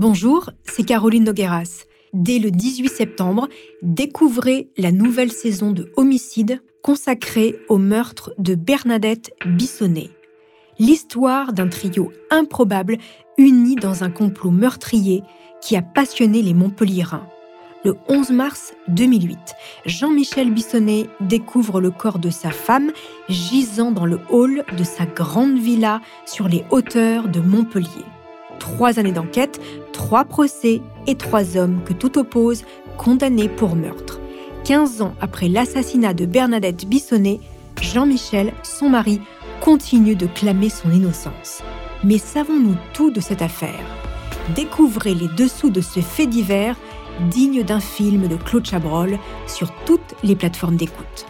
[0.00, 1.86] Bonjour, c'est Caroline Nogueras.
[2.12, 3.48] Dès le 18 septembre,
[3.82, 10.10] découvrez la nouvelle saison de Homicide consacrée au meurtre de Bernadette Bissonnet.
[10.78, 12.98] L'histoire d'un trio improbable
[13.38, 15.24] uni dans un complot meurtrier
[15.60, 17.26] qui a passionné les Montpelliérains.
[17.84, 19.36] Le 11 mars 2008,
[19.84, 22.92] Jean-Michel Bissonnet découvre le corps de sa femme
[23.28, 28.04] gisant dans le hall de sa grande villa sur les hauteurs de Montpellier.
[28.58, 29.60] Trois années d'enquête,
[29.98, 32.64] trois procès et trois hommes que tout oppose
[32.96, 34.20] condamnés pour meurtre.
[34.64, 37.40] 15 ans après l'assassinat de Bernadette Bissonnet,
[37.82, 39.20] Jean-Michel, son mari,
[39.60, 41.62] continue de clamer son innocence.
[42.04, 43.84] Mais savons-nous tout de cette affaire?
[44.54, 46.76] Découvrez les dessous de ce fait divers
[47.28, 49.18] digne d'un film de Claude Chabrol
[49.48, 51.26] sur toutes les plateformes d'écoute.